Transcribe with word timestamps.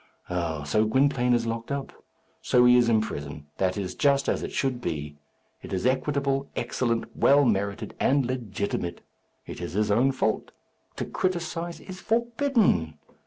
Oh! 0.31 0.63
so 0.63 0.83
Gwynplaine 0.85 1.35
is 1.35 1.45
locked 1.45 1.71
up! 1.71 1.93
So 2.41 2.65
he 2.65 2.75
is 2.75 2.89
in 2.89 3.01
prison. 3.01 3.45
That 3.59 3.77
is 3.77 3.93
just 3.93 4.27
as 4.27 4.41
it 4.41 4.51
should 4.51 4.81
be. 4.81 5.17
It 5.61 5.71
is 5.71 5.85
equitable, 5.85 6.49
excellent, 6.55 7.15
well 7.15 7.45
merited, 7.45 7.93
and 7.99 8.25
legitimate. 8.25 9.01
It 9.45 9.61
is 9.61 9.73
his 9.73 9.91
own 9.91 10.11
fault. 10.11 10.49
To 10.95 11.05
criticize 11.05 11.79
is 11.79 11.99
forbidden. 11.99 12.97